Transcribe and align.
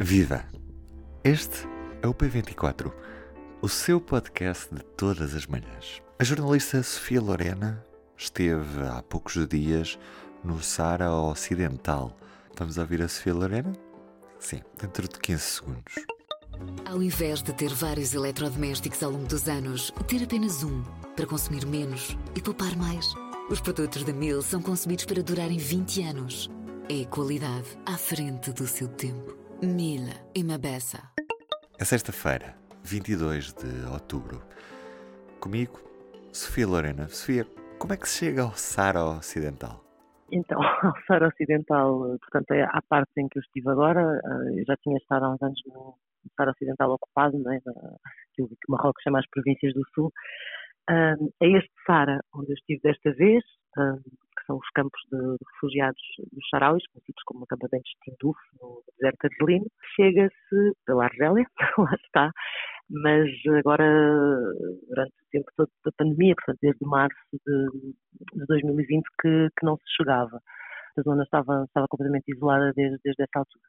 Viva! 0.00 0.44
Este 1.24 1.66
é 2.02 2.06
o 2.06 2.14
P24, 2.14 2.92
o 3.60 3.68
seu 3.68 4.00
podcast 4.00 4.72
de 4.72 4.80
todas 4.96 5.34
as 5.34 5.44
manhãs. 5.44 6.00
A 6.20 6.22
jornalista 6.22 6.80
Sofia 6.84 7.20
Lorena 7.20 7.84
esteve 8.16 8.86
há 8.86 9.02
poucos 9.02 9.44
dias 9.48 9.98
no 10.44 10.62
Saara 10.62 11.12
Ocidental. 11.12 12.16
Vamos 12.56 12.78
ouvir 12.78 13.02
a 13.02 13.08
Sofia 13.08 13.34
Lorena? 13.34 13.72
Sim, 14.38 14.60
dentro 14.80 15.08
de 15.08 15.18
15 15.18 15.42
segundos. 15.42 15.94
Ao 16.84 17.02
invés 17.02 17.42
de 17.42 17.52
ter 17.52 17.74
vários 17.74 18.14
eletrodomésticos 18.14 19.02
ao 19.02 19.10
longo 19.10 19.26
dos 19.26 19.48
anos, 19.48 19.92
ter 20.06 20.22
apenas 20.22 20.62
um 20.62 20.80
para 21.16 21.26
consumir 21.26 21.66
menos 21.66 22.16
e 22.36 22.40
poupar 22.40 22.76
mais. 22.76 23.12
Os 23.50 23.60
produtos 23.60 24.04
da 24.04 24.12
Mil 24.12 24.42
são 24.42 24.62
concebidos 24.62 25.06
para 25.06 25.24
durarem 25.24 25.58
20 25.58 26.04
anos. 26.04 26.48
É 26.88 27.04
qualidade 27.04 27.66
à 27.84 27.98
frente 27.98 28.52
do 28.52 28.64
seu 28.64 28.86
tempo. 28.86 29.47
Mil 29.60 30.06
e 30.36 30.42
uma 30.44 30.56
beça. 30.56 30.98
É 31.80 31.84
sexta-feira, 31.84 32.54
22 32.84 33.52
de 33.54 33.90
outubro. 33.92 34.40
Comigo, 35.40 35.80
Sofia 36.32 36.64
Lorena. 36.64 37.08
Sofia, 37.08 37.44
como 37.76 37.92
é 37.92 37.96
que 37.96 38.08
se 38.08 38.26
chega 38.26 38.42
ao 38.42 38.52
Saara 38.52 39.02
Ocidental? 39.04 39.82
Então, 40.30 40.60
ao 40.62 40.94
Saara 41.08 41.26
Ocidental, 41.26 41.98
portanto, 42.20 42.52
é 42.52 42.62
a 42.62 42.80
parte 42.88 43.10
em 43.18 43.28
que 43.28 43.38
eu 43.38 43.42
estive 43.42 43.68
agora. 43.68 44.20
Eu 44.56 44.64
já 44.64 44.76
tinha 44.76 44.96
estado 44.96 45.24
há 45.24 45.34
uns 45.34 45.42
anos 45.42 45.60
no 45.66 45.98
Saara 46.36 46.52
Ocidental 46.52 46.92
ocupado, 46.92 47.36
não 47.36 47.52
é? 47.52 47.56
aquilo 47.56 48.48
que 48.48 48.70
Marrocos 48.70 49.02
chama 49.02 49.18
as 49.18 49.28
províncias 49.28 49.74
do 49.74 49.82
Sul. 49.92 50.12
É 50.88 51.48
este 51.48 51.72
Saara 51.84 52.20
onde 52.32 52.52
eu 52.52 52.54
estive 52.54 52.80
desta 52.80 53.12
vez, 53.12 53.42
que 53.74 54.27
são 54.48 54.56
os 54.56 54.68
campos 54.74 55.00
de, 55.12 55.36
refugiados 55.52 56.00
dos 56.32 56.48
Sarauis, 56.50 56.82
conhecidos 56.88 57.22
como 57.26 57.44
acampamentos 57.44 57.90
de 57.90 58.12
Tinduf, 58.12 58.38
no 58.60 58.82
deserto 58.98 59.24
argelino. 59.26 59.66
Chega-se 59.94 60.72
pela 60.86 61.04
Argélia, 61.04 61.46
lá 61.78 61.94
está, 62.02 62.32
mas 62.90 63.28
agora, 63.58 63.84
durante 64.88 65.12
o 65.12 65.30
tempo 65.30 65.50
todo 65.56 65.70
da 65.84 65.92
pandemia, 65.96 66.34
portanto, 66.34 66.58
desde 66.62 66.86
março 66.86 67.18
de, 67.32 67.68
de 68.32 68.46
2020, 68.46 69.04
que, 69.20 69.48
que, 69.58 69.66
não 69.66 69.76
se 69.76 69.96
chegava. 69.96 70.40
A 70.98 71.02
zona 71.02 71.22
estava, 71.22 71.64
estava 71.64 71.86
completamente 71.88 72.32
isolada 72.34 72.72
desde, 72.74 72.98
desde 73.04 73.22
essa 73.22 73.38
altura. 73.38 73.64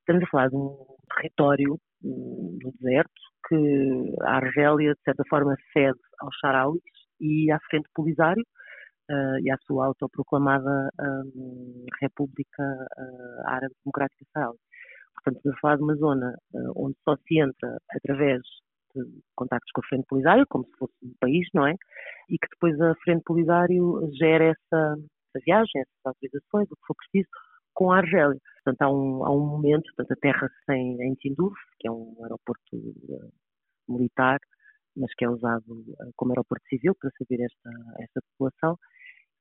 Estamos 0.00 0.24
a 0.24 0.26
falar 0.26 0.48
de 0.48 0.56
um 0.56 0.76
território 1.14 1.78
no 2.02 2.72
deserto 2.80 3.12
que 3.48 4.14
a 4.22 4.36
Argélia, 4.36 4.94
de 4.94 5.02
certa 5.04 5.22
forma, 5.28 5.56
cede 5.72 5.98
aos 6.20 6.36
Sarauis 6.40 6.82
e 7.20 7.50
à 7.52 7.58
Frente 7.70 7.88
Polisário, 7.94 8.44
uh, 9.10 9.38
e 9.42 9.50
à 9.50 9.56
sua 9.66 9.86
autoproclamada 9.86 10.90
um, 11.00 11.84
República 12.00 12.62
uh, 12.62 13.48
Árabe 13.48 13.74
Democrática 13.84 14.24
Saharaui. 14.32 14.56
Portanto, 15.14 15.36
estamos 15.36 15.56
a 15.56 15.60
falar 15.60 15.76
de 15.76 15.82
uma 15.82 15.96
zona 15.96 16.38
uh, 16.54 16.72
onde 16.76 16.96
só 17.04 17.16
se 17.16 17.38
entra 17.38 17.78
através 17.90 18.40
de 18.94 19.02
contactos 19.36 19.70
com 19.72 19.80
a 19.82 19.88
Frente 19.88 20.06
Polisário, 20.08 20.46
como 20.48 20.64
se 20.64 20.76
fosse 20.78 20.94
um 21.02 21.12
país, 21.20 21.46
não 21.54 21.66
é? 21.66 21.74
E 22.28 22.38
que 22.38 22.48
depois 22.50 22.80
a 22.80 22.94
Frente 23.04 23.22
Polisário 23.24 24.10
gera 24.18 24.44
essa, 24.44 24.96
essa 25.28 25.44
viagem, 25.44 25.82
essas 25.82 26.06
autorizações, 26.06 26.70
o 26.70 26.76
que 26.76 26.86
for 26.86 26.96
preciso, 26.96 27.28
com 27.74 27.92
a 27.92 27.98
Argélia. 27.98 28.38
Portanto, 28.64 28.82
há 28.82 28.90
um, 28.90 29.24
há 29.24 29.30
um 29.30 29.46
momento, 29.46 29.84
portanto, 29.94 30.12
a 30.12 30.20
terra 30.20 30.48
sem 30.66 31.00
em 31.02 31.14
Tinduf, 31.14 31.54
que 31.78 31.88
é 31.88 31.90
um 31.90 32.14
aeroporto 32.22 32.76
uh, 32.76 33.32
militar, 33.88 34.38
mas 34.96 35.12
que 35.14 35.24
é 35.24 35.30
usado 35.30 35.64
uh, 35.70 36.12
como 36.16 36.32
aeroporto 36.32 36.66
civil 36.68 36.94
para 37.00 37.10
servir 37.16 37.44
esta, 37.44 37.70
esta 38.00 38.20
população, 38.32 38.76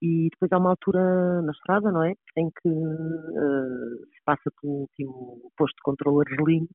e 0.02 0.30
depois 0.32 0.52
há 0.52 0.58
uma 0.58 0.72
altura 0.72 1.42
na 1.42 1.52
estrada, 1.52 1.92
não 1.92 2.04
é? 2.04 2.14
Em 2.38 2.50
que 2.50 2.70
uh, 2.70 3.98
se 4.14 4.24
passa 4.26 4.52
pelo 4.62 4.82
último 4.82 5.52
posto 5.58 5.76
de 5.76 5.84
controle 5.84 6.26
argelino 6.30 6.68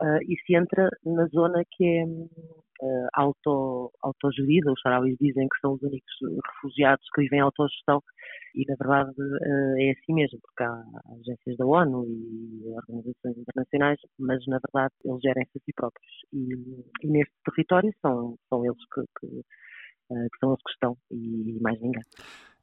uh, 0.00 0.22
e 0.22 0.36
se 0.44 0.54
entra 0.56 0.88
na 1.04 1.26
zona 1.26 1.62
que 1.70 1.84
é 1.84 2.04
uh, 2.04 3.08
auto, 3.14 3.92
autogerida. 4.02 4.72
Os 4.72 4.80
sarauis 4.80 5.16
dizem 5.20 5.48
que 5.48 5.60
são 5.60 5.74
os 5.74 5.82
únicos 5.82 6.14
refugiados 6.54 7.04
que 7.14 7.22
vivem 7.22 7.40
em 7.40 7.42
autogestão 7.42 8.02
e, 8.54 8.64
na 8.68 8.76
verdade, 8.78 9.10
uh, 9.20 9.80
é 9.80 9.90
assim 9.90 10.14
mesmo, 10.14 10.38
porque 10.40 10.62
há 10.62 10.82
agências 11.20 11.56
da 11.56 11.66
ONU 11.66 12.04
e 12.06 12.68
organizações 12.68 13.38
internacionais, 13.38 13.98
mas, 14.18 14.44
na 14.46 14.58
verdade, 14.58 14.94
eles 15.04 15.20
gerem-se 15.20 15.58
a 15.58 15.60
si 15.64 15.72
próprios. 15.74 16.12
E, 16.32 16.54
e, 17.02 17.08
neste 17.08 17.34
território 17.44 17.92
são, 18.00 18.36
são 18.48 18.64
eles 18.64 18.84
que, 18.94 19.02
que, 19.20 19.26
que 19.28 20.38
são 20.40 20.52
os 20.52 20.62
que 20.62 20.72
estão 20.72 20.96
e 21.10 21.58
mais 21.60 21.80
ninguém. 21.80 22.02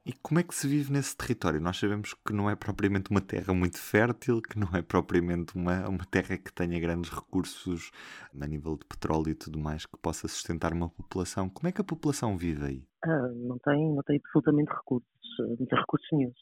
E 0.06 0.14
como 0.24 0.40
é 0.40 0.44
que 0.44 0.56
se 0.56 0.68
vive 0.68 0.92
nesse 0.92 1.16
território? 1.16 1.60
Nós 1.60 1.78
sabemos 1.78 2.14
que 2.14 2.34
não 2.34 2.50
é 2.50 2.56
propriamente 2.56 3.12
uma 3.12 3.22
terra 3.22 3.54
muito 3.54 3.78
fértil, 3.78 4.42
que 4.42 4.58
não 4.58 4.70
é 4.74 4.82
propriamente 4.82 5.56
uma, 5.56 5.88
uma 5.88 6.06
terra 6.10 6.38
que 6.38 6.54
tenha 6.54 6.80
grandes 6.80 7.12
recursos 7.12 7.92
a 8.34 8.48
nível 8.48 8.78
de 8.78 8.86
petróleo 8.86 9.30
e 9.30 9.36
tudo 9.36 9.60
mais 9.60 9.86
que 9.86 9.98
possa 9.98 10.28
sustentar 10.28 10.74
uma 10.74 10.90
população. 10.90 11.50
Como 11.50 11.68
é 11.68 11.72
que 11.72 11.82
a 11.82 11.84
população 11.84 12.38
vive 12.38 12.66
aí? 12.66 12.88
Ah, 13.04 13.28
não, 13.36 13.58
tem, 13.60 13.94
não 13.94 14.04
tem 14.04 14.18
absolutamente 14.18 14.72
recursos, 14.72 15.10
não 15.38 15.66
tem 15.66 15.80
recursos 15.80 16.08
nenhum. 16.14 16.34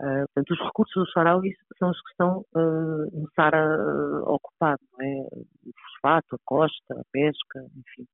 Uh, 0.00 0.26
portanto, 0.34 0.50
os 0.50 0.58
recursos 0.58 0.94
dos 0.94 1.12
sarauis 1.12 1.54
são 1.78 1.90
os 1.90 2.00
que 2.00 2.10
estão 2.10 2.44
uh, 2.56 3.20
no 3.20 3.30
Sara 3.36 3.78
uh, 3.78 4.34
ocupado, 4.34 4.80
não 4.94 5.06
é? 5.06 5.28
o 5.64 5.72
fosfato, 5.84 6.34
a 6.34 6.38
costa, 6.44 6.94
a 6.94 7.04
pesca, 7.12 7.60
enfim. 7.76 8.08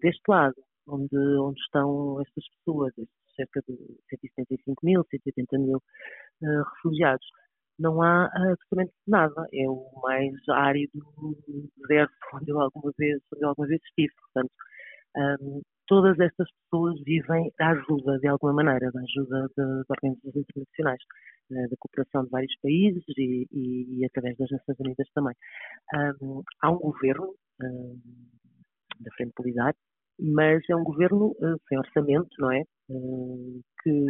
deste 0.00 0.22
lado, 0.28 0.54
onde, 0.86 1.16
onde 1.40 1.58
estão 1.60 2.20
estas 2.20 2.44
pessoas, 2.58 2.92
estes 2.98 3.25
cerca 3.36 3.60
de 3.68 3.76
175 4.10 4.84
mil, 4.84 5.04
180 5.10 5.58
mil 5.58 5.76
uh, 5.76 6.62
refugiados. 6.74 7.26
Não 7.78 8.00
há 8.02 8.26
absolutamente 8.26 8.94
nada. 9.06 9.46
É 9.52 9.68
o 9.68 9.84
mais 10.02 10.34
árido 10.48 10.98
deserto 11.76 12.12
onde 12.34 12.50
eu 12.50 12.60
alguma 12.60 12.92
vez, 12.98 13.20
onde 13.32 13.44
eu 13.44 13.48
alguma 13.50 13.68
vez 13.68 13.80
estive. 13.82 14.12
Portanto, 14.32 14.52
um, 15.16 15.62
todas 15.86 16.18
estas 16.18 16.48
pessoas 16.62 17.00
vivem 17.04 17.52
da 17.58 17.70
ajuda, 17.70 18.18
de 18.18 18.28
alguma 18.28 18.54
maneira, 18.54 18.90
da 18.90 19.00
ajuda 19.00 19.48
de, 19.56 19.62
organizações 19.88 20.46
internacionais, 20.48 21.02
uh, 21.50 21.68
da 21.68 21.76
cooperação 21.78 22.24
de 22.24 22.30
vários 22.30 22.54
países 22.60 23.04
e, 23.16 23.46
e, 23.52 24.00
e, 24.00 24.06
através 24.06 24.36
das 24.38 24.50
Nações 24.50 24.78
Unidas 24.80 25.08
também. 25.14 25.34
Um, 26.22 26.42
há 26.62 26.70
um 26.70 26.78
governo 26.78 27.34
um, 27.62 28.00
da 29.00 29.10
Frente 29.16 29.32
Polisário 29.34 29.76
mas 30.18 30.62
é 30.68 30.76
um 30.76 30.84
governo 30.84 31.32
uh, 31.32 31.60
sem 31.68 31.78
orçamento, 31.78 32.28
não 32.38 32.50
é? 32.50 32.62
Que 33.82 34.06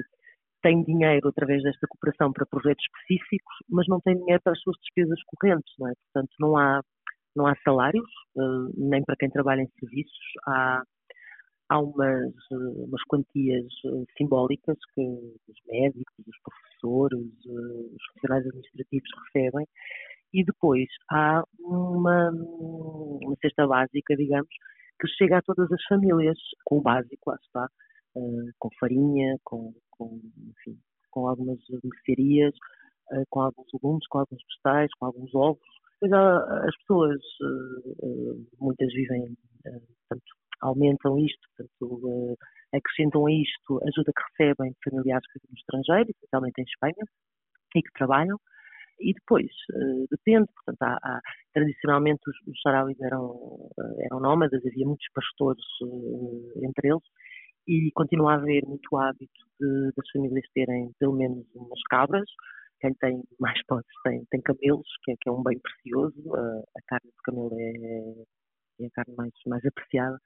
tem 0.63 0.83
dinheiro 0.83 1.29
através 1.29 1.63
desta 1.63 1.87
cooperação 1.87 2.33
para 2.33 2.47
projetos 2.47 2.85
específicos, 2.85 3.55
mas 3.71 3.87
não 3.87 4.01
tem 4.01 4.17
dinheiro 4.17 4.43
para 4.43 4.53
as 4.53 4.61
suas 4.61 4.77
despesas 4.79 5.19
correntes, 5.27 5.73
não 5.79 5.89
é? 5.89 5.93
Portanto, 5.95 6.35
não 6.41 6.57
há, 6.57 6.81
não 7.37 7.47
há 7.47 7.55
salários, 7.63 8.11
uh, 8.37 8.73
nem 8.77 9.05
para 9.05 9.17
quem 9.17 9.31
trabalha 9.31 9.63
em 9.63 9.69
serviços, 9.79 10.19
há, 10.47 10.83
há 11.69 11.79
umas, 11.81 12.33
umas 12.51 13.03
quantias 13.05 13.67
simbólicas 14.17 14.77
que 14.95 15.03
os 15.03 15.57
médicos, 15.69 16.27
os 16.27 16.39
professores, 16.43 17.27
os 17.47 18.03
funcionários 18.15 18.49
administrativos 18.49 19.11
recebem, 19.27 19.67
e 20.35 20.45
depois 20.45 20.89
há 21.11 21.45
uma, 21.61 22.31
uma 22.31 23.37
cesta 23.41 23.67
básica, 23.67 24.17
digamos, 24.17 24.51
que 25.01 25.09
chega 25.09 25.39
a 25.39 25.43
todas 25.43 25.71
as 25.71 25.83
famílias, 25.85 26.39
com 26.65 26.79
o 26.79 26.83
básico, 26.83 27.31
lá 27.31 27.37
está, 27.41 27.69
uh, 28.17 28.51
com 28.59 28.69
farinha, 28.81 29.37
com, 29.45 29.73
com, 29.91 30.21
enfim, 30.51 30.79
com 31.11 31.29
algumas 31.29 31.59
mercearias, 31.85 32.55
uh, 33.13 33.25
com 33.31 33.41
alguns 33.41 33.67
legumes, 33.73 34.07
com 34.09 34.19
alguns 34.19 34.43
vegetais, 34.49 34.91
com 34.99 35.07
alguns 35.07 35.35
ovos. 35.35 35.77
Pois 36.01 36.13
as 36.13 36.77
pessoas, 36.81 37.21
uh, 38.03 38.47
muitas 38.61 38.93
vivem, 38.93 39.35
portanto, 39.63 40.25
aumentam 40.61 41.19
isto, 41.19 41.41
portanto, 41.57 42.39
acrescentam 42.75 43.27
a 43.27 43.33
isto 43.33 43.81
ajuda 43.83 44.13
que 44.13 44.23
recebem 44.45 44.71
de 44.73 44.91
familiares 44.91 45.27
que 45.27 45.39
vivem 45.39 45.51
no 45.53 45.59
estrangeiro, 45.59 46.11
especialmente 46.11 46.61
em 46.61 46.65
Espanha, 46.65 47.05
e 47.75 47.83
que 47.83 47.93
trabalham, 47.95 48.39
e 49.01 49.13
depois, 49.13 49.51
uh, 49.73 50.07
depende, 50.11 50.49
portanto, 50.55 50.83
há, 50.83 50.97
há, 51.03 51.21
tradicionalmente 51.53 52.21
os, 52.27 52.37
os 52.47 52.61
sarauis 52.63 52.99
eram, 53.01 53.71
eram 54.01 54.21
nómadas, 54.21 54.65
havia 54.65 54.87
muitos 54.87 55.07
pastores 55.15 55.65
uh, 55.83 56.65
entre 56.65 56.89
eles, 56.89 57.03
e 57.67 57.91
continua 57.95 58.33
a 58.33 58.37
haver 58.37 58.65
muito 58.67 58.97
hábito 58.97 59.33
de, 59.61 59.91
das 59.97 60.09
famílias 60.13 60.45
terem 60.55 60.91
pelo 60.99 61.15
menos 61.15 61.45
umas 61.55 61.83
cabras, 61.91 62.29
quem 62.81 62.93
tem 62.95 63.23
mais 63.41 63.59
podes 63.67 63.91
tem, 64.05 64.25
tem 64.31 64.41
camelos, 64.43 64.87
que 65.05 65.13
é, 65.13 65.15
que 65.21 65.29
é 65.29 65.33
um 65.33 65.43
bem 65.43 65.59
precioso, 65.59 66.35
a 66.35 66.81
carne 66.87 67.11
de 67.11 67.23
camelo 67.25 67.51
é, 67.59 68.85
é 68.85 68.87
a 68.87 68.91
carne 68.91 69.15
mais, 69.17 69.33
mais 69.47 69.65
apreciada 69.65 70.19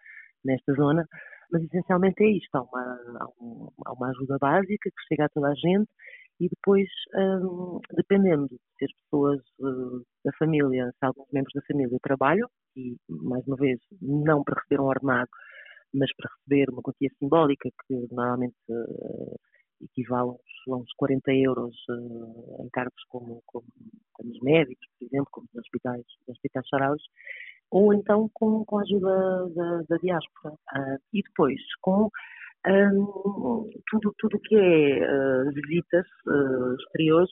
nesta 0.44 0.72
zona, 0.74 1.06
mas 1.52 1.62
essencialmente 1.62 2.22
é 2.22 2.30
isto, 2.30 2.54
há 2.54 2.62
uma, 2.62 2.98
há, 3.20 3.26
um, 3.40 3.68
há 3.86 3.92
uma 3.92 4.08
ajuda 4.10 4.36
básica 4.40 4.90
que 4.90 5.06
chega 5.08 5.26
a 5.26 5.28
toda 5.28 5.48
a 5.48 5.54
gente 5.54 5.90
e 6.40 6.48
depois, 6.48 6.88
um, 7.14 7.80
dependendo 7.94 8.48
se 8.78 8.86
as 8.86 8.92
pessoas 9.02 9.40
uh, 9.60 10.02
da 10.24 10.32
família, 10.38 10.90
se 10.98 11.04
alguns 11.04 11.28
membros 11.32 11.52
da 11.54 11.60
família 11.66 11.98
trabalham, 12.02 12.48
e 12.74 12.96
mais 13.08 13.46
uma 13.46 13.56
vez, 13.56 13.78
não 14.00 14.42
para 14.42 14.58
receber 14.58 14.80
um 14.80 14.86
ordenado, 14.86 15.28
mas 15.94 16.10
para 16.16 16.30
receber 16.34 16.70
uma 16.70 16.82
quantia 16.82 17.10
simbólica, 17.18 17.68
que 17.86 17.94
normalmente 18.12 18.56
uh, 18.68 19.36
equivale 19.82 20.30
a 20.68 20.76
uns 20.76 20.92
40 20.96 21.32
euros 21.32 21.74
uh, 21.88 22.64
em 22.64 22.68
cargos 22.70 23.02
como, 23.08 23.42
como, 23.46 23.66
como, 24.12 24.30
os 24.30 24.40
médicos, 24.40 24.86
por 24.98 25.06
exemplo, 25.06 25.28
como 25.30 25.46
os 25.52 25.60
hospitais, 25.60 26.04
os 26.22 26.28
hospitais 26.28 26.68
saraus, 26.68 27.02
ou 27.70 27.94
então 27.94 28.28
com, 28.34 28.64
com 28.64 28.78
a 28.78 28.82
ajuda 28.82 29.48
da, 29.54 29.82
da 29.88 29.96
diáspora. 29.96 30.54
Uh, 30.54 30.98
e 31.12 31.22
depois, 31.22 31.60
com 31.80 32.10
um, 32.66 33.70
tudo 33.90 34.36
o 34.36 34.40
que 34.40 34.54
é 34.54 34.98
uh, 35.02 35.52
visitas 35.52 36.06
exteriores, 36.80 37.30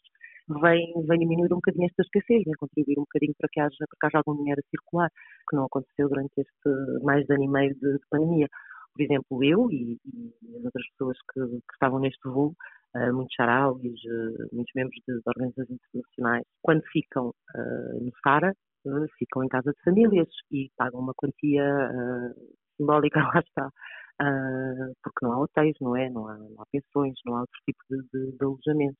vem, 0.60 0.92
vem 1.06 1.18
diminuir 1.18 1.52
um 1.52 1.56
bocadinho 1.56 1.86
estas 1.86 2.06
escassez, 2.06 2.44
vem 2.44 2.54
contribuir 2.54 2.98
um 2.98 3.02
bocadinho 3.02 3.34
para 3.38 3.48
que, 3.52 3.60
haja, 3.60 3.76
para 3.78 3.98
que 4.00 4.06
haja 4.06 4.22
algum 4.24 4.38
dinheiro 4.40 4.60
a 4.64 4.70
circular, 4.70 5.10
que 5.48 5.56
não 5.56 5.64
aconteceu 5.64 6.08
durante 6.08 6.32
este 6.36 7.02
mais 7.02 7.24
de 7.26 7.34
ano 7.34 7.44
e 7.44 7.48
meio 7.48 7.74
de, 7.74 7.92
de 7.92 8.06
pandemia. 8.10 8.48
Por 8.94 9.02
exemplo, 9.02 9.44
eu 9.44 9.70
e, 9.70 9.98
e, 10.04 10.56
as 10.58 10.64
outras 10.64 10.88
pessoas 10.90 11.16
que, 11.32 11.40
que 11.40 11.72
estavam 11.72 12.00
neste 12.00 12.28
voo, 12.28 12.54
uh, 12.96 13.14
muitos 13.14 13.34
charauis, 13.34 13.80
uh, 13.82 14.48
muitos 14.52 14.72
membros 14.74 15.00
de, 15.06 15.20
organizações 15.26 15.78
internacionais, 15.88 16.44
quando 16.62 16.82
ficam 16.92 17.28
uh, 17.28 18.04
no 18.04 18.10
Sara, 18.22 18.54
ficam 19.18 19.44
em 19.44 19.48
casa 19.48 19.70
de 19.72 19.82
famílias 19.84 20.28
e 20.50 20.70
pagam 20.76 21.00
uma 21.00 21.12
quantia 21.14 21.62
simbólica, 22.76 23.20
lá 23.34 23.40
está, 23.40 23.70
porque 25.02 25.26
não 25.26 25.32
há 25.32 25.40
hotéis, 25.40 25.76
não 25.80 25.94
é? 25.94 26.08
Não 26.08 26.26
há, 26.26 26.38
não 26.38 26.62
há 26.62 26.64
pensões, 26.72 27.14
não 27.26 27.36
há 27.36 27.40
outro 27.40 27.60
tipo 27.66 27.78
de, 27.90 27.98
de, 28.12 28.38
de 28.38 28.44
alojamento 28.44 28.96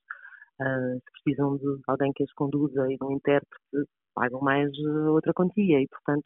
uh, 0.60 0.94
se 0.94 1.12
precisam 1.12 1.56
de 1.56 1.80
alguém 1.86 2.12
que 2.12 2.24
as 2.24 2.32
conduza 2.32 2.90
e 2.90 2.96
de 2.96 3.04
um 3.04 3.12
intérprete, 3.12 3.88
pagam 4.14 4.40
mais 4.40 4.70
uh, 4.78 5.12
outra 5.12 5.32
quantia 5.32 5.80
e, 5.80 5.86
portanto, 5.88 6.24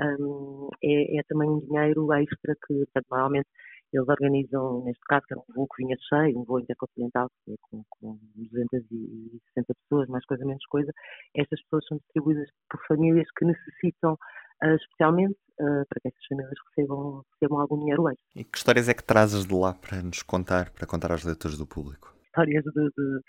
um, 0.00 0.68
é, 0.82 1.18
é, 1.18 1.22
também 1.28 1.50
um 1.50 1.60
dinheiro 1.60 2.12
extra 2.12 2.54
que, 2.66 2.74
portanto, 2.74 3.06
normalmente 3.10 3.48
eles 3.92 4.08
organizam, 4.08 4.84
neste 4.84 5.02
caso, 5.08 5.26
que 5.26 5.34
era 5.34 5.40
um 5.40 5.54
voo 5.54 5.66
que 5.66 5.82
vinha 5.82 5.96
cheio, 6.08 6.38
um 6.38 6.44
voo 6.44 6.60
intercontinental 6.60 7.30
com, 7.62 7.82
com 7.88 8.18
260 8.36 9.74
pessoas, 9.74 10.08
mais 10.08 10.24
coisa, 10.26 10.44
menos 10.44 10.64
coisa. 10.66 10.92
Estas 11.34 11.60
pessoas 11.62 11.86
são 11.86 11.98
distribuídas 11.98 12.48
por 12.68 12.80
famílias 12.86 13.26
que 13.36 13.46
necessitam, 13.46 14.12
uh, 14.12 14.74
especialmente, 14.74 15.38
uh, 15.60 15.86
para 15.88 16.00
que 16.02 16.08
essas 16.08 16.26
famílias 16.28 16.58
recebam, 16.68 17.24
recebam 17.32 17.60
algum 17.60 17.78
dinheiro 17.78 18.08
extra. 18.10 18.26
E 18.36 18.44
que 18.44 18.58
histórias 18.58 18.88
é 18.88 18.94
que 18.94 19.02
trazes 19.02 19.46
de 19.46 19.54
lá 19.54 19.72
para 19.72 20.02
nos 20.02 20.22
contar, 20.22 20.70
para 20.70 20.86
contar 20.86 21.10
aos 21.10 21.24
leitores 21.24 21.56
do 21.56 21.66
público? 21.66 22.14
Histórias 22.26 22.62
de, 22.64 22.70
de 22.70 23.20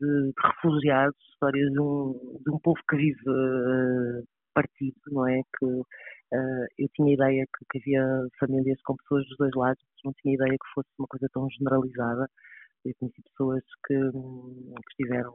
de, 0.00 0.28
de 0.28 0.32
refugiados, 0.42 1.16
histórias 1.32 1.70
de 1.72 1.80
um, 1.80 2.40
de 2.44 2.50
um 2.50 2.58
povo 2.60 2.80
que 2.88 2.96
vive 2.96 3.20
uh, 3.28 4.24
partido, 4.54 4.96
não 5.08 5.28
é? 5.28 5.40
Que 5.58 5.64
uh, 5.66 6.66
eu 6.78 6.88
tinha 6.94 7.14
ideia 7.14 7.44
que, 7.46 7.64
que, 7.70 7.78
havia 7.78 8.26
famílias 8.38 8.80
com 8.82 8.96
pessoas 8.96 9.26
dos 9.26 9.36
dois 9.38 9.52
lados, 9.54 9.82
não 10.04 10.12
tinha 10.20 10.34
ideia 10.34 10.52
que 10.52 10.72
fosse 10.74 10.88
uma 10.98 11.08
coisa 11.08 11.28
tão 11.32 11.48
generalizada. 11.50 12.28
Eu 12.84 12.94
conheci 12.98 13.22
pessoas 13.22 13.62
que, 13.86 13.94
que 13.94 14.90
estiveram 14.90 15.34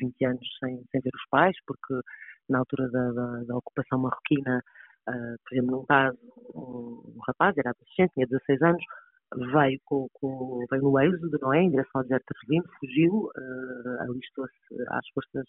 20 0.00 0.24
anos 0.24 0.48
sem, 0.58 0.82
sem 0.90 1.00
ver 1.02 1.10
os 1.14 1.28
pais, 1.30 1.54
porque 1.66 2.00
na 2.48 2.60
altura 2.60 2.90
da, 2.90 3.12
da, 3.12 3.44
da 3.44 3.56
ocupação 3.56 3.98
marroquina, 3.98 4.62
uh, 5.08 5.36
por 5.44 5.54
exemplo, 5.54 5.76
num 5.76 5.86
caso, 5.86 6.18
um, 6.54 7.02
um 7.14 7.20
rapaz 7.28 7.56
era 7.58 7.70
adolescente, 7.70 8.14
tinha 8.14 8.26
16 8.26 8.62
anos, 8.62 8.84
veio, 9.36 9.80
com, 9.84 10.08
com, 10.14 10.64
veio 10.70 10.82
no 10.82 11.00
êxodo, 11.00 11.38
não 11.40 11.52
é? 11.52 11.62
Em 11.62 11.70
direção 11.70 12.00
ao 12.00 12.02
deserto 12.02 12.24
argelino, 12.34 12.64
fugiu, 12.78 13.30
uh, 13.36 14.02
alistou-se 14.02 14.54
às 14.88 15.08
forças 15.10 15.46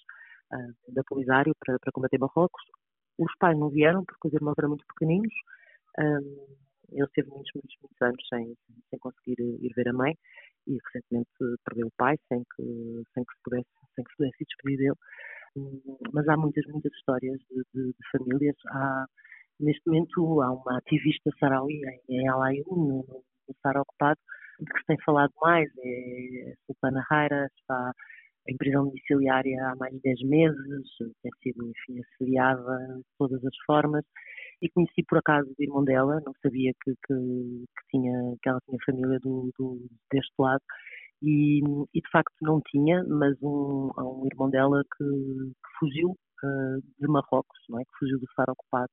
uh, 0.53 0.93
da 0.93 1.03
Polisário 1.03 1.53
para, 1.59 1.77
para 1.79 1.91
combater 1.91 2.17
Marrocos. 2.19 2.63
Os 3.17 3.31
pais 3.37 3.57
não 3.57 3.69
vieram 3.69 4.03
porque 4.05 4.27
os 4.27 4.33
irmãos 4.33 4.55
eram 4.57 4.69
muito 4.69 4.85
pequeninos. 4.87 5.33
Um, 5.99 6.63
ele 6.91 7.07
teve 7.13 7.29
muitos, 7.29 7.51
muitos, 7.55 7.75
muitos 7.81 8.01
anos 8.01 8.27
sem, 8.29 8.55
sem 8.89 8.99
conseguir 8.99 9.39
ir 9.39 9.71
ver 9.75 9.89
a 9.89 9.93
mãe 9.93 10.15
e 10.67 10.77
recentemente 10.85 11.29
perdeu 11.65 11.87
o 11.87 11.93
pai 11.97 12.15
sem 12.27 12.43
que, 12.55 13.03
sem 13.13 13.23
que, 13.23 13.33
se, 13.33 13.41
pudesse, 13.43 13.69
sem 13.95 14.03
que 14.03 14.11
se 14.11 14.17
pudesse 14.17 14.45
despedir 14.45 14.77
dele. 14.77 14.97
Mas 16.11 16.27
há 16.27 16.37
muitas, 16.37 16.65
muitas 16.67 16.91
histórias 16.93 17.39
de, 17.49 17.63
de, 17.73 17.87
de 17.87 18.09
famílias. 18.11 18.55
Há, 18.69 19.05
neste 19.59 19.81
momento 19.87 20.41
há 20.41 20.51
uma 20.51 20.77
ativista 20.77 21.31
saraui 21.39 21.73
em, 21.73 22.01
em 22.09 22.27
Alayoun, 22.27 22.87
no, 22.87 23.23
estar 23.51 23.77
ocupado, 23.77 24.19
de 24.59 24.65
que 24.71 24.79
se 24.79 24.85
tem 24.85 24.97
falado 25.05 25.31
mais 25.41 25.69
é 25.77 26.53
Sultana 26.65 27.03
Raira, 27.09 27.49
está 27.59 27.91
em 28.47 28.57
prisão 28.57 28.85
domiciliária 28.85 29.57
há 29.67 29.75
mais 29.75 29.93
de 29.93 30.01
10 30.01 30.21
meses, 30.23 30.87
tem 31.21 31.31
sido, 31.41 31.65
enfim, 31.65 32.01
assediada 32.01 32.77
de 32.97 33.03
todas 33.17 33.43
as 33.45 33.55
formas, 33.65 34.03
e 34.61 34.69
conheci 34.69 35.03
por 35.07 35.19
acaso 35.19 35.49
o 35.49 35.63
irmão 35.63 35.83
dela, 35.83 36.21
não 36.25 36.33
sabia 36.41 36.71
que, 36.83 36.91
que, 36.91 37.13
que 37.13 37.87
tinha, 37.89 38.35
que 38.41 38.49
ela 38.49 38.59
tinha 38.65 38.77
família 38.85 39.19
do, 39.19 39.49
do 39.57 39.79
deste 40.11 40.33
lado, 40.37 40.61
e, 41.21 41.61
e, 41.93 42.01
de 42.01 42.09
facto 42.11 42.33
não 42.41 42.59
tinha, 42.69 43.01
mas 43.05 43.33
um, 43.41 43.89
um 43.97 44.25
irmão 44.29 44.49
dela 44.49 44.83
que, 44.97 45.05
que 45.05 45.79
fugiu 45.79 46.09
uh, 46.09 46.81
de 46.99 47.07
Marrocos, 47.07 47.59
não 47.69 47.79
é? 47.79 47.83
que 47.83 47.97
fugiu 47.97 48.19
do 48.19 48.25
estar 48.25 48.49
ocupado 48.49 48.91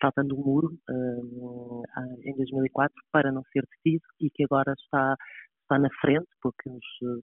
saltando 0.00 0.34
o 0.36 0.44
muro 0.44 0.78
uh, 0.90 1.82
em 2.24 2.34
2004 2.36 2.94
para 3.12 3.32
não 3.32 3.42
ser 3.52 3.62
detido 3.62 4.04
e 4.20 4.30
que 4.30 4.44
agora 4.44 4.72
está, 4.72 5.16
está 5.62 5.78
na 5.78 5.88
frente, 6.00 6.26
porque 6.40 6.68
os, 6.68 6.84
uh, 7.02 7.22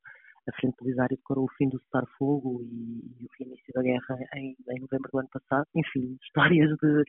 a 0.50 0.56
Frente 0.60 0.76
Polisária 0.78 1.16
declarou 1.16 1.46
o 1.46 1.54
fim 1.58 1.70
do 1.70 1.80
cessar-fogo 1.84 2.62
e, 2.64 3.22
e, 3.22 3.26
o 3.26 3.30
reinício 3.40 3.74
da 3.74 3.82
guerra 3.82 4.18
em, 4.36 4.56
em, 4.70 4.82
novembro 4.82 5.10
do 5.12 5.20
ano 5.20 5.30
passado. 5.32 5.66
Enfim, 5.76 6.18
histórias 6.24 6.70
de, 6.82 7.04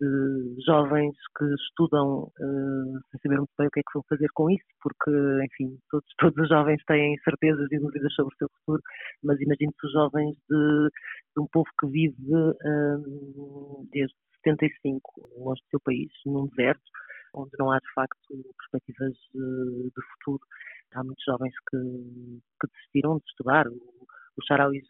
de 0.00 0.64
jovens 0.64 1.16
que 1.36 1.44
estudam 1.54 2.24
uh, 2.24 3.00
sem 3.10 3.20
saber 3.22 3.38
muito 3.38 3.52
bem 3.58 3.66
o 3.66 3.70
que 3.70 3.80
é 3.80 3.82
que 3.82 3.94
vão 3.94 4.04
fazer 4.08 4.28
com 4.34 4.50
isso, 4.50 4.64
porque, 4.82 5.10
enfim, 5.44 5.78
todos, 5.90 6.08
todos 6.18 6.38
os 6.38 6.48
jovens 6.48 6.82
têm 6.86 7.16
certezas 7.24 7.66
e 7.72 7.78
dúvidas 7.78 8.12
sobre 8.14 8.34
o 8.34 8.38
seu 8.38 8.48
futuro, 8.58 8.82
mas 9.24 9.40
imagine-se 9.40 9.86
os 9.86 9.92
jovens 9.92 10.36
de, 10.48 10.88
de, 11.36 11.42
um 11.42 11.46
povo 11.52 11.68
que 11.80 11.86
vive 11.88 12.16
uh, 12.32 13.88
desde 13.90 14.14
75, 14.48 15.00
longe 15.36 15.60
do 15.62 15.68
seu 15.70 15.80
país, 15.80 16.10
num 16.26 16.46
deserto, 16.48 16.82
onde 17.34 17.50
não 17.58 17.70
há 17.70 17.78
de 17.78 17.92
facto 17.94 18.18
perspectivas 18.58 19.12
de, 19.34 20.02
futuro. 20.14 20.42
Há 20.94 21.04
muitos 21.04 21.24
jovens 21.24 21.54
que, 21.70 21.78
que 22.60 22.68
desistiram 22.72 23.18
de 23.18 23.24
estudar. 23.26 23.66
Os 23.68 24.46
sarauis 24.46 24.84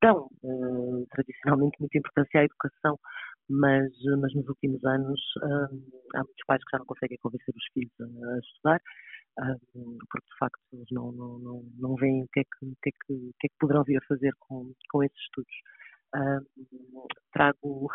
dão 0.00 0.28
uh, 0.42 1.06
tradicionalmente 1.10 1.78
muita 1.80 1.98
importância 1.98 2.40
à 2.40 2.44
educação, 2.44 2.98
mas, 3.48 3.90
mas 4.20 4.34
nos 4.34 4.48
últimos 4.48 4.82
anos 4.84 5.20
há 6.14 6.18
muitos 6.18 6.44
pais 6.46 6.62
que 6.64 6.70
já 6.72 6.78
não 6.78 6.86
conseguem 6.86 7.18
convencer 7.18 7.54
os 7.54 7.64
filhos 7.72 7.92
a, 8.00 8.34
a 8.34 8.38
estudar, 8.38 8.80
porque 10.08 10.26
de 10.26 10.38
facto 10.38 10.60
eles 10.72 10.86
não, 10.92 11.12
não, 11.12 11.38
não, 11.40 11.62
não 11.76 11.94
veem 11.96 12.22
o 12.22 12.28
que, 12.32 12.40
é 12.40 12.44
que, 12.44 12.66
o, 12.66 12.76
que 12.82 12.88
é 12.88 12.92
que, 12.92 13.12
o 13.12 13.32
que 13.38 13.46
é 13.46 13.48
que 13.48 13.58
poderão 13.58 13.82
vir 13.82 13.98
a 13.98 14.06
fazer 14.06 14.32
com, 14.38 14.72
com 14.90 15.02
esses 15.02 15.18
estudos. 15.18 15.54
trago 17.32 17.90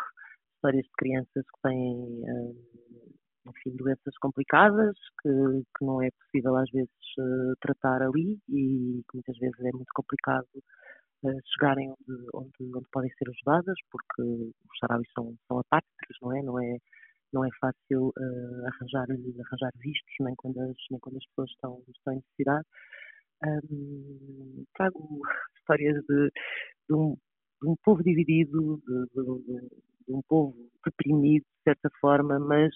histórias 0.60 0.84
de 0.84 0.92
crianças 0.98 1.44
que 1.44 1.62
têm, 1.62 1.96
hum, 1.96 2.54
enfim, 3.48 3.76
doenças 3.76 4.14
complicadas, 4.20 4.94
que, 5.22 5.30
que 5.78 5.84
não 5.84 6.02
é 6.02 6.10
possível 6.10 6.56
às 6.56 6.70
vezes 6.70 6.90
eh, 7.18 7.54
tratar 7.60 8.02
ali 8.02 8.38
e 8.48 9.02
que 9.08 9.14
muitas 9.14 9.38
vezes 9.38 9.58
é 9.60 9.72
muito 9.72 9.90
complicado 9.94 10.46
eh, 11.24 11.38
chegarem 11.54 11.90
onde, 11.90 12.26
onde, 12.34 12.76
onde 12.76 12.86
podem 12.92 13.10
ser 13.18 13.28
ajudadas, 13.30 13.76
porque 13.90 14.22
os 14.22 14.78
sarauis 14.78 15.08
são, 15.14 15.34
são 15.48 15.58
apáticos, 15.58 16.16
não 16.22 16.36
é? 16.36 16.42
Não 16.42 16.60
é, 16.62 16.76
não 17.32 17.44
é 17.44 17.48
fácil 17.60 18.08
uh, 18.08 18.66
arranjar, 18.66 19.06
arranjar 19.10 19.72
vistos, 19.76 20.14
nem 20.20 20.34
quando 20.36 20.60
as, 20.60 20.76
nem 20.90 21.00
quando 21.00 21.16
as 21.16 21.26
pessoas 21.28 21.50
estão, 21.50 21.82
estão 21.96 22.12
em 22.12 22.16
necessidade. 22.16 22.66
Um, 23.44 24.64
trago 24.74 25.20
histórias 25.56 25.96
de, 26.04 26.30
de, 26.88 26.94
um, 26.94 27.16
de 27.62 27.68
um 27.68 27.76
povo 27.84 28.02
dividido, 28.02 28.82
de, 28.86 29.06
de 29.14 29.70
um 30.10 30.22
povo 30.28 30.54
deprimido, 30.84 31.42
de 31.42 31.62
certa 31.64 31.90
forma, 32.00 32.38
mas 32.38 32.72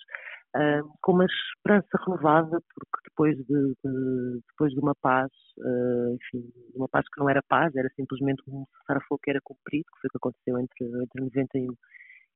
uh, 0.57 0.89
com 1.03 1.13
uma 1.13 1.27
esperança 1.27 1.99
renovada, 2.07 2.61
porque 2.75 3.09
depois 3.09 3.37
de, 3.37 3.75
de 3.85 4.41
depois 4.49 4.73
de 4.73 4.81
uma 4.81 4.95
paz, 5.01 5.31
uh, 5.59 6.15
enfim, 6.15 6.53
uma 6.75 6.89
paz 6.89 7.05
que 7.13 7.21
não 7.21 7.29
era 7.29 7.43
paz, 7.49 7.75
era 7.75 7.89
simplesmente 7.97 8.43
um 8.49 8.65
cessar-fogo 8.81 9.21
que 9.23 9.31
era 9.31 9.41
cumprido, 9.43 9.85
que 9.85 10.01
foi 10.01 10.09
o 10.09 10.11
que 10.11 10.17
aconteceu 10.17 10.59
entre, 10.59 10.85
entre 11.03 11.21
91 11.21 11.75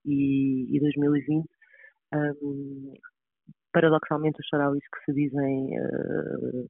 e, 0.04 0.76
e 0.76 0.80
2020, 0.80 1.46
um, 2.14 2.94
paradoxalmente 3.72 4.40
os 4.40 4.48
sarauis 4.48 4.82
que 4.82 5.04
se 5.04 5.12
dizem 5.12 5.78
uh, 5.78 6.68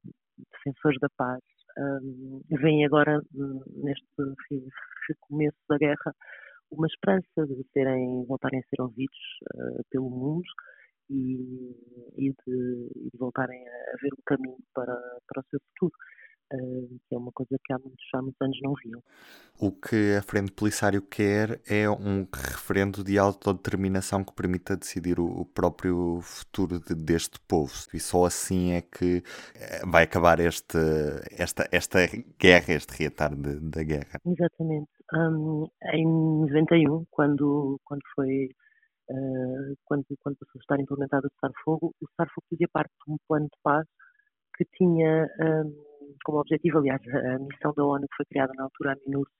defensores 0.51 0.99
da 0.99 1.09
paz 1.17 1.41
um, 1.77 2.41
veem 2.49 2.85
agora 2.85 3.21
neste 3.83 4.05
recomeço 5.07 5.57
da 5.69 5.77
guerra 5.77 6.13
uma 6.71 6.87
esperança 6.87 7.47
de 7.47 7.65
serem, 7.73 8.25
voltarem 8.25 8.59
a 8.59 8.63
ser 8.63 8.81
ouvidos 8.81 9.17
uh, 9.55 9.83
pelo 9.89 10.09
mundo 10.09 10.47
e, 11.09 11.75
e, 12.17 12.29
de, 12.29 12.91
e, 12.95 13.09
de, 13.11 13.17
voltarem 13.17 13.67
a 13.67 13.97
ver 14.01 14.13
um 14.13 14.21
caminho 14.25 14.57
para, 14.73 14.95
para 15.27 15.41
o 15.41 15.45
seu 15.49 15.59
futuro. 15.71 15.93
que 17.07 17.15
é 17.15 17.17
uma 17.17 17.31
coisa 17.31 17.57
que 17.63 17.73
há 17.73 17.79
muitos, 17.79 18.05
há 18.13 18.21
muitos 18.21 18.41
anos 18.41 18.59
não 18.61 18.73
viam. 18.83 19.03
O 19.59 19.71
que 19.71 20.15
a 20.15 20.21
Frente 20.21 20.51
Polisário 20.51 21.01
quer 21.01 21.59
é 21.67 21.89
um 21.89 22.27
referendo 22.33 23.03
de 23.03 23.17
autodeterminação 23.17 24.23
que 24.23 24.33
permita 24.33 24.77
decidir 24.77 25.19
o, 25.19 25.45
próprio 25.45 26.21
futuro 26.21 26.79
de, 26.79 26.95
deste 26.95 27.39
povo. 27.41 27.73
E 27.93 27.99
só 27.99 28.25
assim 28.25 28.71
é 28.71 28.81
que 28.81 29.23
eh, 29.55 29.81
vai 29.85 30.03
acabar 30.03 30.39
este, 30.39 30.77
esta, 31.31 31.67
esta 31.71 31.99
guerra, 32.39 32.73
este 32.73 32.93
reatar 32.97 33.35
da 33.35 33.83
guerra. 33.83 34.21
Exatamente. 34.25 34.98
Em 35.11 36.05
91, 36.05 37.05
quando, 37.09 37.79
quando 37.83 38.01
foi 38.13 38.49
uh, 39.09 39.75
quando, 39.85 40.05
quando 40.19 40.37
passou 40.37 40.59
a 40.59 40.61
estar 40.61 40.79
implementado 40.79 41.27
o 41.27 41.31
cessar-fogo, 41.31 41.95
o 41.99 42.07
cessar-fogo 42.09 42.47
fazia 42.49 42.67
parte 42.71 42.91
de 43.05 43.13
um 43.13 43.17
plano 43.27 43.45
de 43.45 43.57
paz 43.63 43.87
que 44.55 44.65
tinha 44.77 45.27
um, 45.41 45.83
como 46.23 46.39
objetivo, 46.39 46.79
aliás, 46.79 47.01
a 47.07 47.39
missão 47.39 47.73
da 47.75 47.85
ONU 47.85 48.07
que 48.07 48.15
foi 48.17 48.25
criada 48.25 48.53
na 48.55 48.63
altura, 48.63 48.93
a 48.93 48.95
MINURSO, 49.07 49.31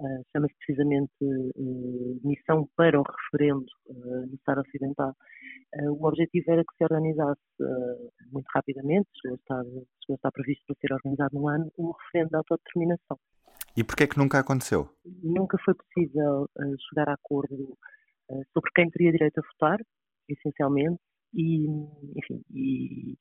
uh, 0.00 0.24
chama-se 0.32 0.54
precisamente 0.58 1.12
uh, 1.22 2.20
Missão 2.24 2.68
para 2.76 2.98
o 2.98 3.04
Referendo 3.04 3.66
no 3.86 4.38
Sara 4.44 4.62
Ocidental. 4.62 5.14
o 6.00 6.06
objetivo 6.06 6.50
era 6.50 6.64
que 6.64 6.76
se 6.76 6.84
organizasse 6.84 7.40
muito 8.32 8.46
rapidamente, 8.54 9.08
chegou 9.20 9.38
a, 9.50 9.62
estar 10.14 10.32
previsto 10.32 10.64
para 10.66 10.76
ser 10.80 10.94
organizado 10.94 11.38
no 11.38 11.48
ano, 11.48 11.70
um 11.78 11.92
referendo 11.92 12.30
de 12.30 12.36
autodeterminação. 12.36 13.18
E 13.76 13.82
porquê 13.82 14.04
é 14.04 14.06
que 14.06 14.18
nunca 14.18 14.38
aconteceu? 14.38 14.88
Nunca 15.22 15.58
foi 15.64 15.74
possível 15.74 16.48
chegar 16.88 17.08
a 17.08 17.14
acordo 17.14 17.76
sobre 18.52 18.70
quem 18.74 18.88
teria 18.90 19.12
direito 19.12 19.38
a 19.38 19.46
votar, 19.52 19.78
essencialmente, 20.28 21.00
e, 21.34 21.66
enfim, 22.16 22.40
e 22.50 23.16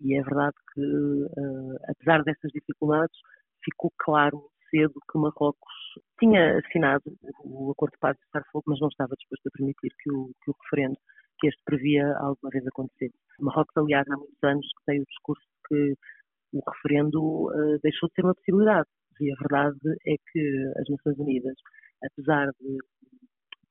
e 0.00 0.14
é 0.18 0.22
verdade 0.22 0.54
que, 0.74 0.80
uh, 0.80 1.76
apesar 1.88 2.22
dessas 2.24 2.50
dificuldades, 2.52 3.16
ficou 3.64 3.90
claro 3.98 4.50
cedo 4.70 4.94
que 5.10 5.18
Marrocos 5.18 5.74
tinha 6.18 6.58
assinado 6.58 7.04
o 7.44 7.70
acordo 7.70 7.92
de 7.92 7.98
paz 8.00 8.16
de 8.16 8.24
cessar-fogo, 8.26 8.64
mas 8.66 8.80
não 8.80 8.88
estava 8.88 9.14
disposto 9.16 9.46
a 9.46 9.50
permitir 9.56 9.90
que 10.02 10.10
o, 10.10 10.30
que 10.42 10.50
o 10.50 10.54
referendo 10.62 10.98
que 11.38 11.48
este 11.48 11.62
previa 11.64 12.06
alguma 12.18 12.50
vez 12.50 12.66
acontecesse. 12.66 13.14
Marrocos, 13.40 13.76
aliás, 13.76 14.06
há 14.10 14.16
muitos 14.16 14.42
anos 14.42 14.66
que 14.66 14.84
tem 14.86 15.00
o 15.00 15.06
discurso 15.06 15.42
que 15.68 15.94
o 16.52 16.70
referendo 16.70 17.20
uh, 17.48 17.78
deixou 17.82 18.08
de 18.08 18.14
ser 18.14 18.24
uma 18.24 18.34
possibilidade. 18.34 18.88
E 19.20 19.32
a 19.32 19.36
verdade 19.40 19.78
é 20.06 20.16
que 20.30 20.72
as 20.76 20.88
Nações 20.88 21.18
Unidas, 21.18 21.56
apesar 22.04 22.50
de, 22.60 22.78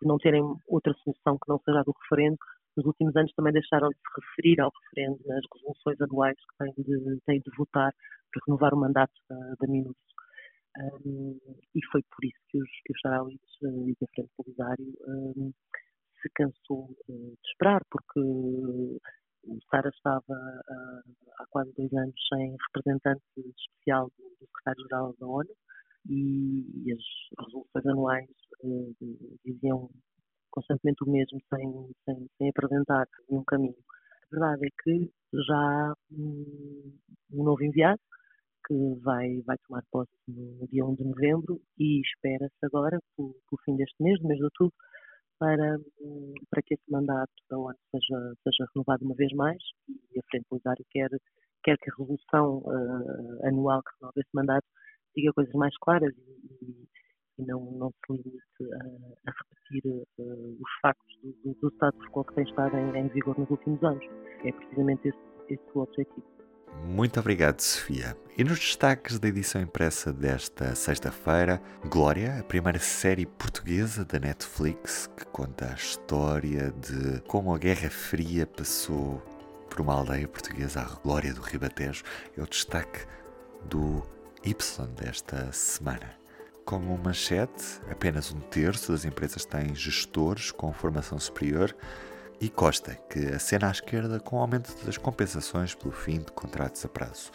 não 0.01 0.17
terem 0.17 0.43
outra 0.67 0.93
solução 1.03 1.38
que 1.38 1.50
não 1.50 1.59
seja 1.59 1.79
a 1.79 1.83
do 1.83 1.93
referendo, 2.03 2.38
nos 2.75 2.85
últimos 2.85 3.15
anos 3.15 3.31
também 3.33 3.53
deixaram 3.53 3.89
de 3.89 3.95
se 3.95 4.21
referir 4.21 4.62
ao 4.62 4.71
referendo 4.83 5.19
nas 5.27 5.43
resoluções 5.53 6.01
anuais 6.01 6.38
que 6.38 6.57
têm 6.57 6.73
de, 6.83 7.19
têm 7.25 7.39
de 7.39 7.55
votar 7.57 7.93
para 8.31 8.41
renovar 8.47 8.73
o 8.73 8.79
mandato 8.79 9.13
da, 9.29 9.35
da 9.59 9.67
MINUS. 9.67 9.95
Um, 10.75 11.39
e 11.75 11.85
foi 11.91 12.01
por 12.01 12.25
isso 12.25 12.39
que 12.50 12.57
os, 12.57 12.69
que 12.83 12.93
uh, 13.07 13.89
e 13.89 13.91
a 13.91 14.07
Frente 14.15 14.31
Polisário 14.35 14.93
um, 15.07 15.53
se 16.19 16.29
cansou 16.33 16.89
uh, 17.09 17.29
de 17.29 17.50
esperar, 17.51 17.81
porque 17.91 18.19
o 18.19 19.59
Sara 19.69 19.89
estava 19.89 20.23
uh, 20.33 21.13
há 21.38 21.45
quase 21.51 21.71
dois 21.77 21.93
anos 21.93 22.15
sem 22.27 22.55
representante 22.73 23.23
especial 23.38 24.09
do 24.17 24.33
secretário-geral 24.63 25.15
da 25.20 25.27
ONU 25.27 25.50
e, 26.10 26.91
as 26.91 27.46
resoluções 27.46 27.86
anuais 27.86 28.29
diziam 29.46 29.89
constantemente 30.51 31.03
o 31.03 31.10
mesmo, 31.10 31.39
sem, 31.53 31.91
sem, 32.05 32.27
sem 32.38 32.50
apresentar 32.50 33.08
nenhum 33.29 33.43
caminho. 33.43 33.75
A 34.24 34.36
verdade 34.36 34.67
é 34.67 34.70
que 34.84 35.12
já 35.48 35.55
há 35.55 35.93
um, 36.12 36.93
um 37.34 37.43
novo 37.43 37.63
enviado 37.63 38.00
que 38.65 38.74
vai, 39.01 39.41
vai 39.41 39.58
tomar 39.67 39.84
posse 39.91 40.12
no 40.27 40.67
dia 40.67 40.86
1 40.86 40.96
de 40.96 41.03
novembro 41.03 41.62
e 41.77 42.01
espera-se 42.01 42.55
agora, 42.63 43.00
pelo, 43.17 43.34
pelo, 43.50 43.62
fim 43.65 43.75
deste 43.75 44.01
mês, 44.01 44.20
do 44.20 44.27
mês 44.27 44.38
de 44.38 44.46
outubro, 44.46 44.74
para, 45.39 45.77
para 46.50 46.62
que 46.62 46.75
esse 46.75 46.89
mandato 46.89 47.34
da 47.50 47.58
ONU 47.58 47.75
seja, 47.91 48.34
seja 48.43 48.65
renovado 48.74 49.03
uma 49.03 49.15
vez 49.15 49.34
mais 49.34 49.62
e 49.89 50.20
a 50.20 50.24
Frente 50.29 50.46
Polisário 50.48 50.86
quer, 50.91 51.10
quer 51.63 51.77
que 51.77 51.89
a 51.89 51.93
resolução 51.98 52.58
uh, 52.60 53.48
anual 53.48 53.82
que 53.84 53.91
renova 54.00 54.13
esse 54.17 54.29
mandato 54.34 54.65
diga 55.15 55.34
coisas 55.34 55.53
mais 55.53 55.75
claras 55.77 56.13
e, 56.62 56.88
e, 57.39 57.46
não, 57.46 57.60
não 57.72 57.91
se 58.05 58.13
limite 58.13 58.74
a, 58.74 59.29
a 59.29 59.34
repetir 59.34 59.91
uh, 59.91 60.58
os 60.60 60.72
factos 60.82 61.15
do, 61.43 61.53
do 61.62 61.70
status 61.75 62.08
quo 62.10 62.24
que 62.25 62.36
tem 62.36 62.43
estado 62.46 62.77
em, 62.77 62.98
em, 62.98 63.08
vigor 63.10 63.38
nos 63.38 63.50
últimos 63.50 63.84
anos. 63.84 64.03
É 64.43 64.51
precisamente 64.51 65.08
esse, 65.08 65.20
esse 65.50 65.63
o 65.74 65.82
objetivo. 65.82 66.24
Muito 66.86 67.20
obrigado, 67.20 67.60
Sofia. 67.62 68.17
E 68.36 68.43
nos 68.43 68.60
destaques 68.60 69.20
da 69.20 69.27
edição 69.27 69.62
impressa 69.62 70.12
desta 70.12 70.74
sexta-feira, 70.75 71.62
Glória, 71.88 72.39
a 72.39 72.43
primeira 72.43 72.79
série 72.79 73.27
portuguesa 73.27 74.03
da 74.03 74.20
Netflix 74.20 75.08
que 75.15 75.25
conta 75.27 75.72
a 75.72 75.75
história 75.75 76.72
de 76.72 77.22
como 77.27 77.53
a 77.53 77.60
Guerra 77.60 77.89
Fria 77.91 78.48
passou 78.48 79.22
por 79.74 79.82
uma 79.82 79.96
aldeia 79.96 80.27
portuguesa, 80.27 80.82
a 80.82 81.01
Glória 81.01 81.34
do 81.34 81.42
Ribatejo, 81.42 82.03
é 82.38 82.44
o 82.44 82.46
destaque 82.46 83.08
do 83.65 84.03
Y 84.44 84.88
desta 84.89 85.51
semana. 85.51 86.13
Como 86.63 86.96
manchete, 86.96 87.82
apenas 87.89 88.32
um 88.32 88.39
terço 88.39 88.92
das 88.92 89.03
empresas 89.03 89.46
têm 89.46 89.74
gestores 89.74 90.51
com 90.51 90.72
formação 90.72 91.18
superior 91.18 91.75
e 92.39 92.50
consta 92.50 92.94
que 93.10 93.25
a 93.30 93.39
cena 93.39 93.68
à 93.68 93.72
esquerda 93.72 94.20
com 94.20 94.36
o 94.36 94.39
aumento 94.42 94.75
das 94.86 94.96
compensações 94.96 95.74
pelo 95.74 95.92
fim 95.92 96.20
de 96.20 96.32
contratos 96.34 96.86
a 96.86 96.88
prazo. 96.88 97.32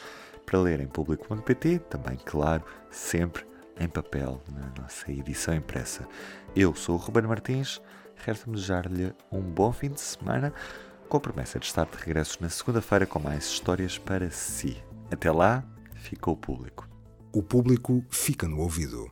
Para 0.46 0.60
ler 0.60 0.78
em 0.78 0.86
público.pt, 0.86 1.80
também, 1.90 2.18
claro, 2.24 2.64
sempre 2.88 3.44
em 3.80 3.88
papel 3.88 4.40
na 4.52 4.80
nossa 4.80 5.10
edição 5.10 5.54
impressa. 5.54 6.06
Eu 6.54 6.72
sou 6.76 6.94
o 6.94 6.98
Ruben 6.98 7.24
Martins, 7.24 7.82
resta-me 8.14 8.54
desejar-lhe 8.54 9.12
um 9.32 9.40
bom 9.40 9.72
fim 9.72 9.90
de 9.90 10.00
semana, 10.00 10.54
com 11.08 11.18
promessa 11.18 11.58
de 11.58 11.64
estar 11.64 11.86
de 11.86 11.96
regresso 11.96 12.36
na 12.40 12.50
segunda-feira 12.50 13.06
com 13.06 13.18
mais 13.18 13.46
histórias 13.46 13.96
para 13.96 14.30
si. 14.30 14.76
Até 15.10 15.32
lá, 15.32 15.64
fica 15.94 16.30
o 16.30 16.36
público. 16.36 16.86
O 17.32 17.42
público 17.42 18.04
fica 18.10 18.46
no 18.46 18.58
ouvido. 18.58 19.10